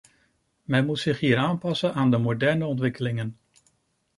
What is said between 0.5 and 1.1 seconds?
Men moet